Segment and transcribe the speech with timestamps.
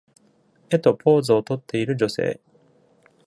[0.71, 2.39] 絵とポーズをとっている女性。